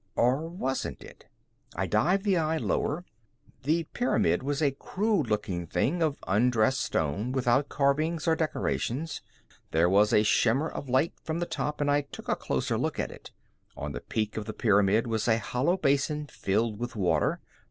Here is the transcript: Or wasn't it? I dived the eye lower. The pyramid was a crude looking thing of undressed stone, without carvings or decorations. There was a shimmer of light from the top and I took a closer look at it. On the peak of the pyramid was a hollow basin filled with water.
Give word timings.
Or 0.15 0.49
wasn't 0.49 1.03
it? 1.03 1.25
I 1.75 1.85
dived 1.85 2.23
the 2.23 2.35
eye 2.35 2.57
lower. 2.57 3.05
The 3.61 3.83
pyramid 3.93 4.41
was 4.41 4.59
a 4.59 4.71
crude 4.71 5.27
looking 5.27 5.67
thing 5.67 6.01
of 6.01 6.17
undressed 6.27 6.81
stone, 6.81 7.31
without 7.31 7.69
carvings 7.69 8.27
or 8.27 8.35
decorations. 8.35 9.21
There 9.69 9.87
was 9.87 10.11
a 10.11 10.23
shimmer 10.23 10.69
of 10.69 10.89
light 10.89 11.13
from 11.23 11.37
the 11.37 11.45
top 11.45 11.79
and 11.81 11.91
I 11.91 12.01
took 12.01 12.27
a 12.29 12.35
closer 12.35 12.79
look 12.79 12.99
at 12.99 13.11
it. 13.11 13.29
On 13.77 13.91
the 13.91 14.01
peak 14.01 14.37
of 14.37 14.45
the 14.45 14.53
pyramid 14.53 15.05
was 15.05 15.27
a 15.27 15.37
hollow 15.37 15.77
basin 15.77 16.25
filled 16.25 16.79
with 16.79 16.95
water. 16.95 17.39